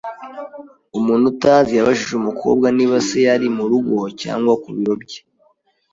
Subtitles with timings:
[0.97, 5.19] Umuntu utazi yabajije umukobwa niba se yari mu rugo cyangwa ku biro bye.